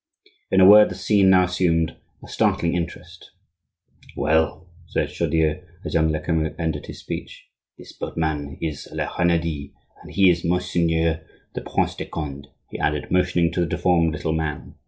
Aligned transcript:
In 0.49 0.59
a 0.59 0.65
word, 0.65 0.89
the 0.89 0.95
scene 0.95 1.29
now 1.29 1.43
assumed 1.43 1.95
a 2.23 2.27
startling 2.27 2.73
interest. 2.73 3.29
"Well," 4.17 4.67
said 4.87 5.09
Chaudieu, 5.09 5.61
as 5.85 5.93
young 5.93 6.09
Lecamus 6.09 6.55
ended 6.57 6.87
his 6.87 6.97
speech, 7.01 7.45
"this 7.77 7.93
boatman 7.93 8.57
is 8.59 8.87
La 8.91 9.09
Renaudie. 9.15 9.73
And 10.01 10.11
here 10.11 10.31
is 10.33 10.41
Monsiegneur 10.43 11.21
the 11.53 11.61
Prince 11.61 11.93
de 11.97 12.07
Conde," 12.07 12.47
he 12.71 12.79
added, 12.79 13.11
motioning 13.11 13.51
to 13.51 13.59
the 13.59 13.67
deformed 13.67 14.13
little 14.13 14.33
man. 14.33 14.73